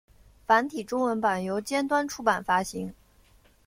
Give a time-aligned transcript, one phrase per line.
[0.47, 2.91] 繁体中文版由尖端出版发行。